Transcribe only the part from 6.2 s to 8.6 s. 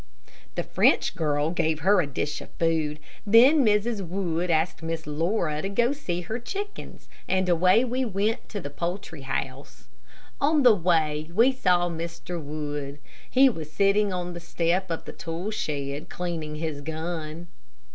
her chickens, and away we went to